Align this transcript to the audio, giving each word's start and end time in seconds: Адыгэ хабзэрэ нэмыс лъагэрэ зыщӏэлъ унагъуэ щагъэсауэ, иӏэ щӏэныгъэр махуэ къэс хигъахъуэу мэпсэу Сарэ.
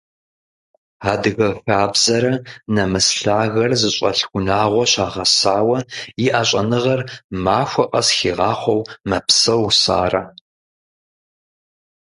Адыгэ 1.11 1.49
хабзэрэ 1.65 2.33
нэмыс 2.75 3.07
лъагэрэ 3.23 3.75
зыщӏэлъ 3.81 4.23
унагъуэ 4.37 4.85
щагъэсауэ, 4.91 5.77
иӏэ 6.25 6.41
щӏэныгъэр 6.49 7.01
махуэ 7.43 7.85
къэс 7.91 8.07
хигъахъуэу 8.17 8.87
мэпсэу 9.09 9.63
Сарэ. 9.81 10.21